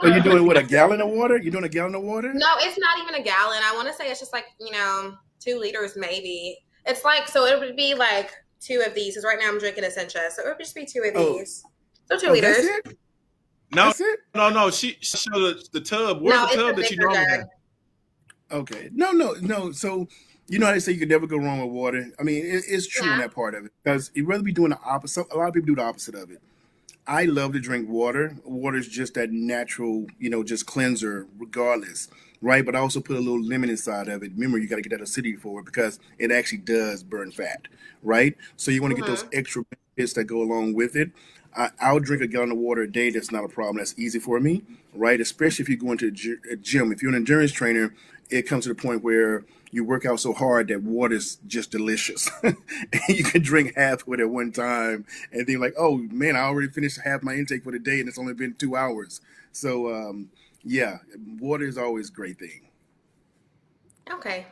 [0.02, 1.38] Are you doing what a gallon of water?
[1.38, 2.34] You doing a gallon of water?
[2.34, 3.60] No, it's not even a gallon.
[3.64, 6.58] I want to say it's just like you know two liters maybe.
[6.86, 9.84] It's like so it would be like two of these because right now I'm drinking
[9.84, 11.40] Essentia, so it would just be two of oh.
[11.40, 11.64] these.
[12.06, 12.66] So two oh, liters.
[13.74, 13.92] No,
[14.34, 14.72] no, no.
[14.72, 16.22] She showed the, the tub.
[16.22, 17.48] Where's no, the tub that you normally have?
[18.50, 18.90] Okay.
[18.94, 19.72] No, no, no.
[19.72, 20.08] So
[20.48, 22.06] you know how they say you can never go wrong with water.
[22.20, 23.14] I mean, it, it's true yeah.
[23.14, 25.28] in that part of it because you'd rather be doing the opposite.
[25.32, 26.42] A lot of people do the opposite of it.
[27.06, 28.36] I love to drink water.
[28.44, 32.10] Water is just that natural, you know, just cleanser, regardless
[32.42, 32.66] right?
[32.66, 34.32] But I also put a little lemon inside of it.
[34.34, 37.68] Remember, you got to get that acidity for it because it actually does burn fat,
[38.04, 38.36] right?
[38.56, 39.06] So you want to mm-hmm.
[39.06, 39.40] get those mm-hmm.
[39.40, 41.12] extra benefits that go along with it.
[41.56, 43.10] I, will drink a gallon of water a day.
[43.10, 43.78] That's not a problem.
[43.78, 44.62] That's easy for me,
[44.94, 45.20] right?
[45.20, 46.08] Especially if you go into
[46.52, 46.92] a gym.
[46.92, 47.96] If you're an endurance trainer,
[48.30, 52.30] it comes to the point where you work out so hard that water's just delicious.
[52.44, 52.56] and
[53.10, 56.42] you can drink half of it at one time and then like, oh man, I
[56.42, 59.22] already finished half my intake for the day and it's only been two hours.
[59.52, 60.30] So um,
[60.64, 60.98] yeah,
[61.40, 62.70] water is always a great thing.
[64.12, 64.46] Okay.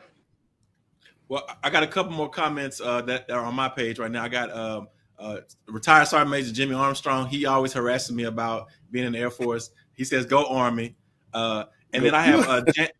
[1.28, 4.22] Well, I got a couple more comments uh, that are on my page right now.
[4.22, 7.26] I got um, uh, retired Sergeant Major Jimmy Armstrong.
[7.26, 9.70] He always harasses me about being in the Air Force.
[9.94, 10.94] He says, "Go Army."
[11.34, 12.90] Uh, and then I have uh, Jan-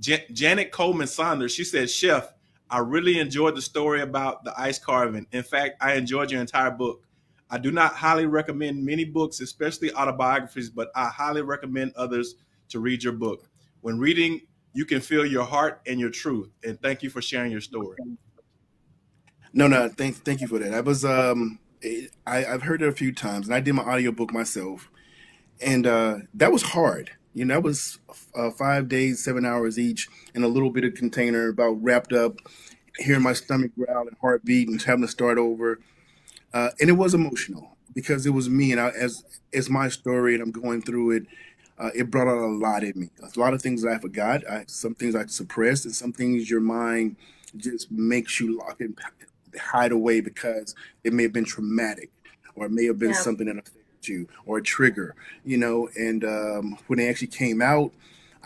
[0.00, 1.52] Jan- Janet Coleman Saunders.
[1.52, 2.32] She says, "Chef,
[2.68, 5.26] I really enjoyed the story about the ice carving.
[5.32, 7.06] In fact, I enjoyed your entire book.
[7.48, 12.34] I do not highly recommend many books, especially autobiographies, but I highly recommend others
[12.70, 13.48] to read your book.
[13.82, 14.40] When reading,
[14.72, 16.50] you can feel your heart and your truth.
[16.64, 17.96] And thank you for sharing your story.
[19.52, 20.74] No, no, thank thank you for that.
[20.74, 21.60] I was um
[22.26, 24.90] I, I've heard it a few times and I did my audiobook myself.
[25.60, 27.12] And uh that was hard.
[27.36, 27.98] You know, that was
[28.34, 32.38] uh, five days, seven hours each in a little bit of container, about wrapped up,
[32.98, 35.78] hearing my stomach growl and heartbeat and having to start over.
[36.54, 39.22] Uh, and it was emotional because it was me and I, as
[39.52, 41.26] it's my story and I'm going through it.
[41.78, 43.10] Uh, it brought out a lot in me.
[43.20, 44.42] A lot of things that I forgot.
[44.50, 47.16] I, some things I suppressed, and some things your mind
[47.54, 48.98] just makes you lock and
[49.60, 52.10] hide away because it may have been traumatic,
[52.54, 53.16] or it may have been Yeah.
[53.16, 55.14] something that affected you, or a trigger.
[55.44, 57.92] You know, and um, when they actually came out,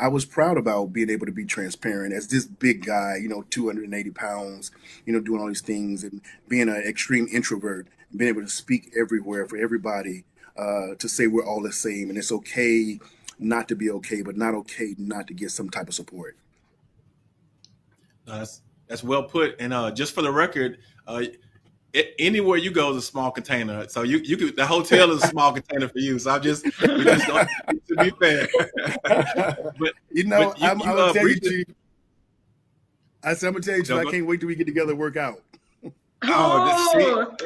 [0.01, 3.45] I was proud about being able to be transparent as this big guy, you know,
[3.51, 4.71] 280 pounds,
[5.05, 8.91] you know, doing all these things and being an extreme introvert, being able to speak
[8.99, 10.25] everywhere for everybody
[10.57, 12.99] uh, to say we're all the same and it's okay
[13.39, 16.37] not to be okay, but not okay not to get some type of support.
[18.27, 19.57] That's that's well put.
[19.61, 21.25] And uh, just for the record, uh,
[21.93, 23.89] it, anywhere you go is a small container.
[23.89, 26.19] So you you could the hotel is a small container for you.
[26.19, 27.49] So I'm just, we just don't,
[27.89, 28.49] to be fair.
[29.79, 31.67] but you know, but you, I'm, you, I'm uh, gonna tell you, Chief.
[33.23, 34.93] I said, I'm gonna tell you, Chief, No, I can't wait till we get together
[34.93, 35.43] and work out.
[35.85, 35.91] Oh,
[36.23, 37.37] Oh,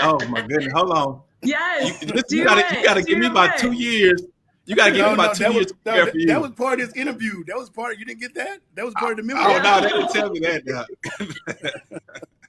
[0.00, 1.20] oh my goodness, hold on.
[1.42, 2.02] yes.
[2.02, 2.78] You, this, you gotta it.
[2.78, 4.22] you gotta give me do about two years.
[4.64, 6.26] You gotta give me about two that years was to no, that, for you.
[6.28, 7.44] that was part of this interview.
[7.44, 7.98] That was part.
[7.98, 8.60] You didn't get that.
[8.74, 9.44] That was part of the memory.
[9.44, 12.00] Oh no, they didn't tell me that.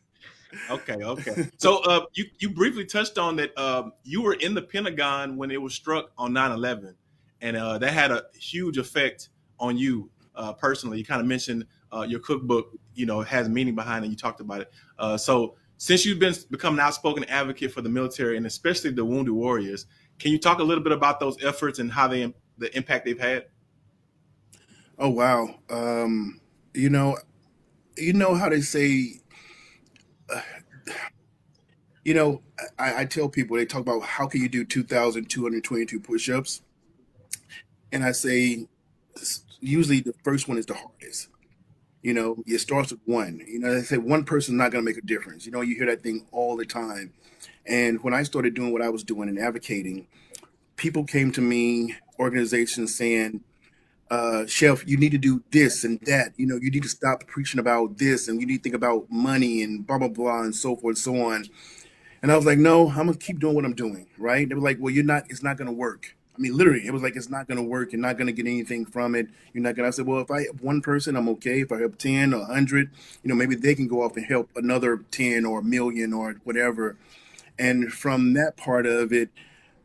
[0.72, 1.50] okay, okay.
[1.58, 5.52] So uh, you you briefly touched on that um, you were in the Pentagon when
[5.52, 6.96] it was struck on 9/11,
[7.42, 9.30] and uh, that had a huge effect
[9.60, 10.98] on you uh, personally.
[10.98, 14.10] You kind of mentioned uh, your cookbook, you know, has meaning behind it.
[14.10, 14.72] You talked about it.
[14.98, 19.04] Uh, so since you've been become an outspoken advocate for the military and especially the
[19.04, 19.86] wounded warriors,
[20.20, 23.20] can you talk a little bit about those efforts and how they the impact they've
[23.20, 23.46] had?
[25.00, 25.56] Oh wow.
[25.70, 26.40] Um,
[26.74, 27.18] you know,
[27.98, 29.21] you know how they say.
[32.04, 32.42] You know,
[32.80, 35.64] I, I tell people they talk about how can you do two thousand two hundred
[35.64, 36.62] twenty-two push-ups,
[37.92, 38.68] and I say
[39.60, 41.30] usually the first one is the hardest.
[42.02, 43.42] You know, it starts with one.
[43.48, 45.46] You know, they say one person's not going to make a difference.
[45.46, 47.14] You know, you hear that thing all the time.
[47.68, 50.08] And when I started doing what I was doing and advocating,
[50.78, 53.42] people came to me, organizations saying,
[54.10, 56.34] uh, Chef, you need to do this and that.
[56.38, 59.06] You know, you need to stop preaching about this and you need to think about
[59.12, 61.46] money and blah, blah, blah, and so forth and so on.
[62.22, 64.08] And I was like, no, I'm to keep doing what I'm doing.
[64.18, 64.48] Right.
[64.48, 66.16] They were like, well, you're not, it's not to work.
[66.36, 67.92] I mean, literally, it was like, it's not to work.
[67.92, 69.28] You're not to get anything from it.
[69.54, 71.62] You're not to, I said, well, if I help one person, I'm okay.
[71.62, 72.90] If I help 10 or 100,
[73.24, 76.36] you know, maybe they can go off and help another 10 or a million or
[76.44, 76.96] whatever.
[77.60, 79.30] And from that part of it,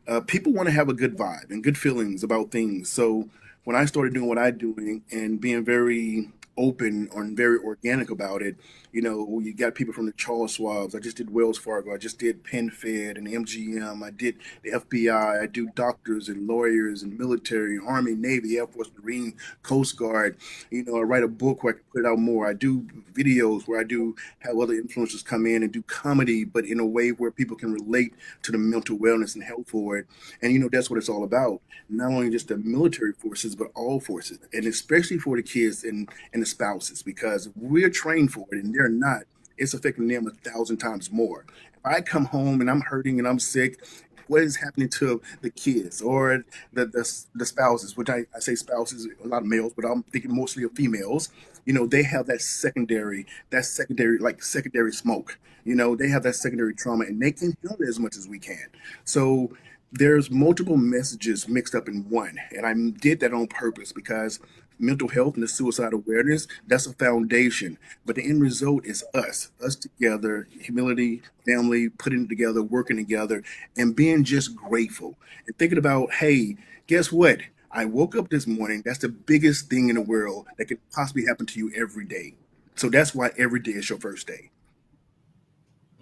[0.07, 2.89] uh, people want to have a good vibe and good feelings about things.
[2.89, 3.29] So
[3.65, 8.41] when I started doing what I'm doing and being very open and very organic about
[8.41, 8.57] it,
[8.91, 10.95] you know, you got people from the Charles Schwabs.
[10.95, 11.93] I just did Wells Fargo.
[11.93, 14.03] I just did PenFed and MGM.
[14.03, 15.41] I did the FBI.
[15.41, 20.37] I do doctors and lawyers and military, Army, Navy, Air Force, Marine, Coast Guard.
[20.71, 22.47] You know, I write a book where I can put it out more.
[22.47, 26.65] I do videos where I do have other influencers come in and do comedy, but
[26.65, 30.07] in a way where people can relate to the mental wellness and health for it.
[30.41, 31.61] And you know, that's what it's all about.
[31.89, 36.09] Not only just the military forces, but all forces, and especially for the kids and
[36.33, 39.23] and the spouses, because we're trained for it and they're not.
[39.57, 41.45] It's affecting them a thousand times more.
[41.73, 43.83] If I come home and I'm hurting and I'm sick,
[44.27, 47.95] what is happening to the kids or the the, the spouses?
[47.97, 51.29] Which I, I say spouses, a lot of males, but I'm thinking mostly of females.
[51.65, 55.39] You know, they have that secondary, that secondary, like secondary smoke.
[55.63, 58.27] You know, they have that secondary trauma, and they can heal it as much as
[58.27, 58.67] we can.
[59.03, 59.51] So
[59.91, 64.39] there's multiple messages mixed up in one and i did that on purpose because
[64.79, 67.77] mental health and the suicide awareness that's a foundation.
[68.05, 73.43] But the end result is us us together humility family putting together working together
[73.75, 75.17] and being just grateful.
[75.45, 77.41] And thinking about hey guess what?
[77.71, 81.25] I woke up this morning that's the biggest thing in the world that could possibly
[81.25, 82.35] happen to you every day.
[82.75, 84.51] So that's why every day is your first day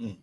[0.01, 0.15] mm.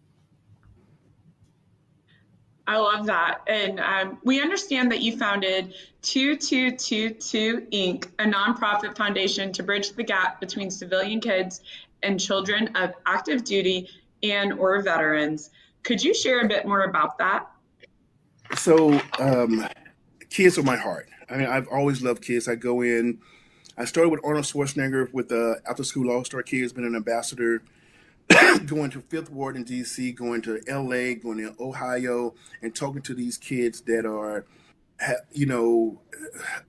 [2.67, 3.41] I love that.
[3.47, 10.05] And um, we understand that you founded 2222 Inc., a nonprofit foundation to bridge the
[10.05, 11.63] gap between civilian kids
[12.03, 13.89] and children of active duty
[14.23, 15.51] and or veterans.
[15.83, 17.51] Could you share a bit more about that?
[18.57, 19.67] So, um,
[20.31, 21.09] kids are my heart.
[21.29, 22.49] I mean, I've always loved kids.
[22.49, 23.19] I go in.
[23.77, 27.63] I started with Arnold Schwarzenegger with the After School All Star Kids, been an ambassador
[28.67, 33.15] going to Fifth Ward in DC, going to LA, going to Ohio, and talking to
[33.15, 34.47] these kids that are,
[35.33, 36.01] you know,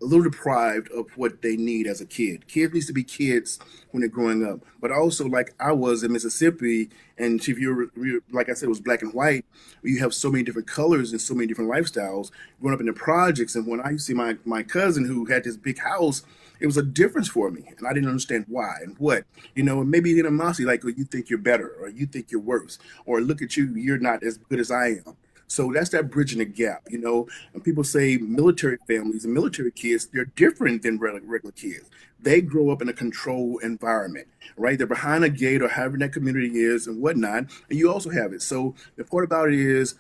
[0.02, 2.47] a little deprived of what they need as a kid.
[2.47, 3.60] Kids needs to be kids
[3.91, 7.89] when they're growing up, but also like I was in Mississippi, and if you're
[8.32, 9.45] like I said, it was black and white.
[9.84, 12.32] You have so many different colors and so many different lifestyles.
[12.60, 15.58] Growing up in the projects, and when I see my my cousin who had this
[15.58, 16.23] big house
[16.63, 19.26] it was a difference for me, and I didn't understand why and what.
[19.54, 22.80] You know, and maybe animosity, like, you think you're better, or you think you're worse,
[23.06, 25.17] or look at you, you're not as good as I am.
[25.47, 27.28] So that's that bridging the gap, you know.
[27.54, 31.89] And people say military families and military kids, they're different than regular kids.
[32.21, 34.78] They grow up in a controlled environment, right?
[34.78, 37.52] They're behind a gate or however that community is and whatnot.
[37.69, 38.41] And you also have it.
[38.41, 39.95] So the part about it is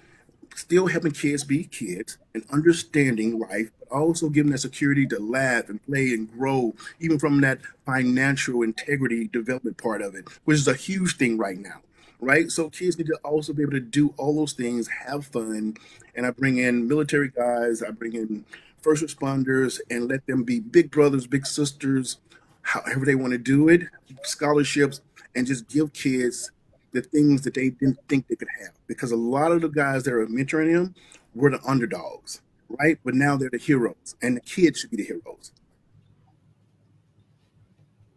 [0.55, 5.69] still helping kids be kids and understanding life, but also giving them security to laugh
[5.69, 10.67] and play and grow, even from that financial integrity development part of it, which is
[10.67, 11.81] a huge thing right now.
[12.19, 12.49] Right.
[12.49, 15.75] So kids need to also be able to do all those things, have fun.
[16.15, 18.45] And I bring in military guys, I bring in
[18.81, 22.19] first responders and let them be big brothers, big sisters,
[22.61, 23.89] however they want to do it,
[24.23, 25.01] scholarships,
[25.35, 26.51] and just give kids
[26.93, 28.73] the things that they didn't think they could have.
[28.87, 30.95] Because a lot of the guys that are mentoring them
[31.35, 32.97] were the underdogs, right?
[33.03, 35.51] But now they're the heroes, and the kids should be the heroes.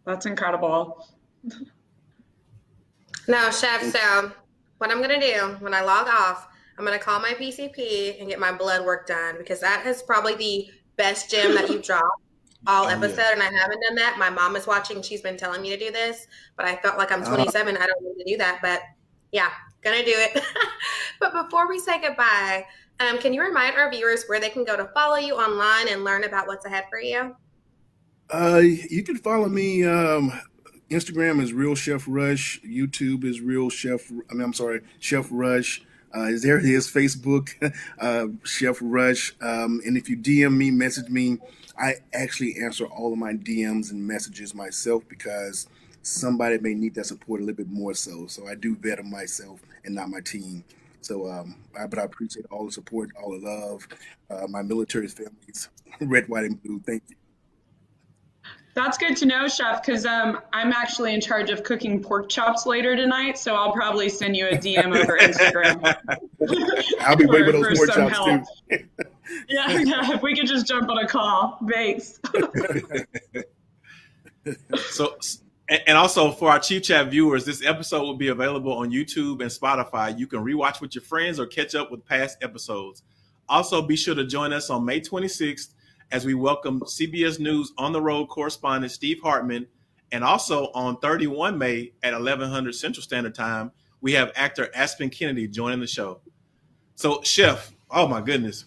[0.05, 1.05] That's incredible.
[3.29, 4.31] Now, Chef, so
[4.77, 8.21] what I'm going to do when I log off, I'm going to call my PCP
[8.21, 11.83] and get my blood work done because that is probably the best gem that you've
[11.83, 12.21] dropped
[12.65, 13.33] all oh, episode yeah.
[13.33, 14.17] and I haven't done that.
[14.17, 15.01] My mom is watching.
[15.01, 17.35] She's been telling me to do this, but I felt like I'm uh-huh.
[17.35, 17.77] 27.
[17.77, 18.81] Uh, I don't need to do that, but
[19.31, 19.51] yeah,
[19.83, 20.41] gonna do it.
[21.19, 22.65] but before we say goodbye,
[22.99, 26.03] um, can you remind our viewers where they can go to follow you online and
[26.03, 27.35] learn about what's ahead for you?
[28.29, 29.85] Uh, you can follow me.
[29.85, 30.33] Um,
[30.89, 32.59] Instagram is Real Chef Rush.
[32.65, 34.09] YouTube is Real Chef.
[34.29, 35.83] I mean, I'm sorry, Chef Rush.
[36.15, 37.49] Uh, is there it is, Facebook,
[37.99, 39.35] uh, Chef Rush.
[39.41, 41.37] Um, and if you DM me, message me,
[41.77, 45.67] I actually answer all of my DMs and messages myself because
[46.01, 48.27] somebody may need that support a little bit more so.
[48.27, 50.63] So I do better myself and not my team.
[51.01, 53.87] So, um, I, but I appreciate all the support, all the love,
[54.29, 55.69] uh, my military families,
[56.01, 56.81] red, white, and blue.
[56.85, 57.15] Thank you.
[58.73, 62.67] That's good to know, Chef, because um, I'm actually in charge of cooking pork chops
[62.67, 65.95] later tonight, so I'll probably send you a DM over Instagram.
[67.01, 68.43] I'll be waiting for those pork chops help.
[68.69, 68.77] too.
[69.49, 71.59] yeah, yeah, if we could just jump on a call.
[71.69, 72.19] Thanks.
[74.89, 75.17] so,
[75.69, 79.51] and also for our Chief Chat viewers, this episode will be available on YouTube and
[79.51, 80.17] Spotify.
[80.17, 83.03] You can rewatch with your friends or catch up with past episodes.
[83.49, 85.73] Also, be sure to join us on May 26th
[86.11, 89.67] as we welcome CBS News on the road correspondent Steve Hartman.
[90.11, 95.47] And also on 31 May at 1100 Central Standard Time, we have actor Aspen Kennedy
[95.47, 96.21] joining the show.
[96.95, 98.65] So, Chef, oh my goodness,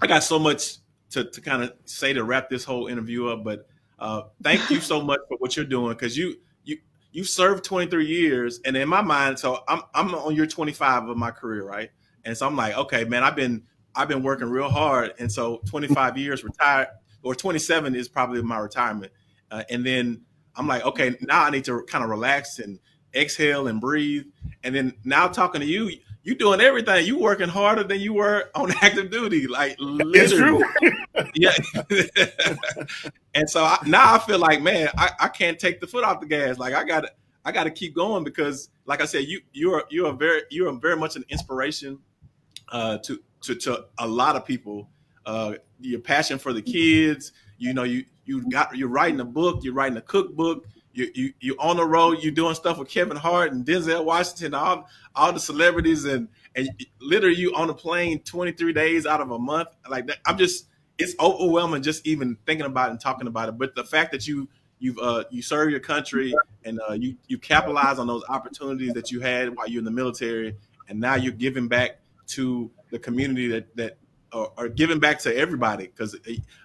[0.00, 0.78] I got so much
[1.10, 3.66] to, to kind of say to wrap this whole interview up, but
[3.98, 6.78] uh, thank you so much for what you're doing because you you
[7.12, 11.16] you served 23 years, and in my mind, so I'm I'm on year 25 of
[11.16, 11.90] my career, right?
[12.24, 13.62] And so I'm like, okay, man, I've been
[13.94, 16.88] I've been working real hard, and so 25 years retired,
[17.22, 19.12] or 27 is probably my retirement.
[19.50, 20.22] Uh, and then
[20.56, 22.78] I'm like, okay, now I need to kind of relax and
[23.16, 24.24] exhale and breathe.
[24.62, 25.90] And then now talking to you,
[26.26, 27.06] you doing everything.
[27.06, 30.18] You working harder than you were on active duty, like literally.
[30.18, 31.24] It's true.
[31.34, 31.52] yeah.
[33.34, 36.20] and so I, now I feel like, man, I, I can't take the foot off
[36.20, 36.58] the gas.
[36.58, 37.12] Like I got to,
[37.44, 40.96] I got to keep going because, like I said, you you're you're very you're very
[40.96, 42.00] much an inspiration
[42.70, 44.90] uh, to to, to a lot of people.
[45.24, 49.62] Uh, your passion for the kids, you know, you you got you're writing a book,
[49.62, 53.16] you're writing a cookbook, you you you on the road, you're doing stuff with Kevin
[53.16, 56.68] Hart and Denzel Washington, all all the celebrities, and and
[57.00, 59.68] literally you on a plane 23 days out of a month.
[59.88, 60.66] Like that, I'm just
[60.98, 63.58] it's overwhelming just even thinking about it and talking about it.
[63.58, 67.38] But the fact that you you've uh, you serve your country and uh, you you
[67.38, 70.56] capitalize on those opportunities that you had while you're in the military,
[70.88, 73.98] and now you're giving back to the community that that
[74.32, 76.16] are, are giving back to everybody because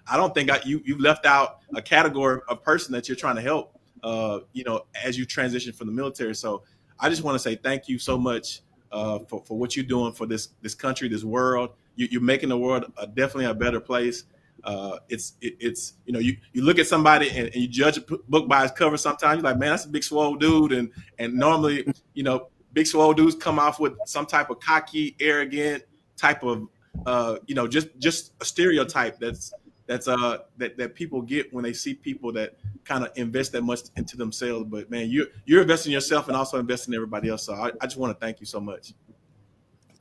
[0.06, 3.36] I don't think I, you you left out a category of person that you're trying
[3.36, 3.78] to help.
[4.02, 6.34] Uh, you know, as you transition from the military.
[6.34, 6.62] So
[6.98, 10.12] I just want to say thank you so much uh, for for what you're doing
[10.12, 11.70] for this this country, this world.
[11.94, 14.24] You, are making the world a, definitely a better place.
[14.64, 17.98] Uh, it's it, it's you know you, you look at somebody and, and, you judge
[17.98, 18.96] a book by its cover.
[18.96, 22.86] Sometimes you're like, man, that's a big swole dude, and and normally you know big
[22.86, 25.84] swole dudes come off with some type of cocky, arrogant
[26.16, 26.68] type of
[27.06, 29.52] uh, you know just just a stereotype that's
[29.86, 33.62] that's uh that, that people get when they see people that kind of invest that
[33.62, 34.66] much into themselves.
[34.68, 37.44] But man, you're you're investing yourself and also investing in everybody else.
[37.44, 38.92] So I, I just want to thank you so much.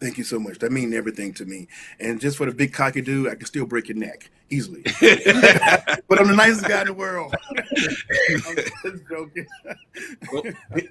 [0.02, 0.58] Thank you so much.
[0.58, 1.68] That means everything to me.
[2.00, 4.82] And just for the big cocky dude, I can still break your neck easily.
[5.00, 7.36] but I'm the nicest guy in the world.
[7.56, 9.46] I'm just joking.
[10.34, 10.44] well,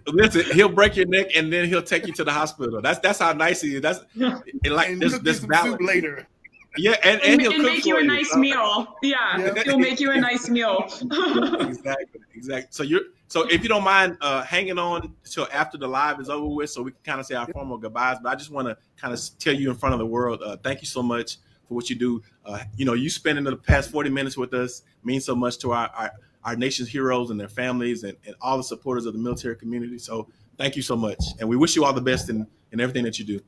[0.06, 2.80] listen, he'll break your neck and then he'll take you to the hospital.
[2.80, 3.82] That's that's how nice he is.
[3.82, 6.28] That's like and this this balance later.
[6.76, 8.38] Yeah, and, and, and he'll and make you a nice so.
[8.38, 8.96] meal.
[9.02, 9.62] Yeah, Yeah.
[9.64, 10.84] he'll make you a nice meal.
[10.84, 12.68] exactly, exactly.
[12.70, 16.28] So you're so if you don't mind uh, hanging on till after the live is
[16.28, 18.18] over with, so we can kind of say our formal goodbyes.
[18.22, 20.56] But I just want to kind of tell you in front of the world, uh,
[20.58, 22.22] thank you so much for what you do.
[22.44, 25.72] Uh, you know, you spending the past forty minutes with us means so much to
[25.72, 26.12] our our,
[26.44, 29.98] our nation's heroes and their families and, and all the supporters of the military community.
[29.98, 33.04] So thank you so much, and we wish you all the best in in everything
[33.04, 33.40] that you do.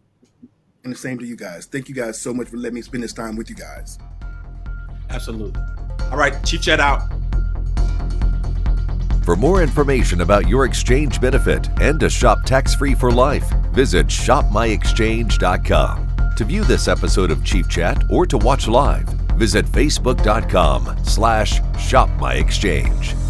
[0.84, 1.66] And the same to you guys.
[1.66, 3.98] Thank you guys so much for letting me spend this time with you guys.
[5.10, 5.60] Absolutely.
[6.10, 7.02] All right, Chief Chat out.
[9.24, 14.08] For more information about your exchange benefit and to shop tax free for life, visit
[14.08, 16.08] shopmyexchange.com.
[16.36, 19.04] To view this episode of Chief Chat or to watch live,
[19.36, 23.21] visit facebook.com slash shopmyexchange.